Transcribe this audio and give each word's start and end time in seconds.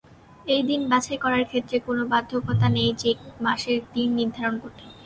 এই 0.45 0.61
'দিন' 0.63 0.89
বাছাই 0.91 1.17
করার 1.23 1.43
ক্ষেত্রে 1.47 1.77
কোনো 1.87 2.01
বাধ্যবাধকতা 2.11 2.67
নেই 2.77 2.89
যে, 3.01 3.09
কোন 3.19 3.33
মাসে 3.45 3.71
দিন 3.93 4.09
নির্ধারণ 4.19 4.55
করতে 4.57 4.81
হবে। 4.83 4.97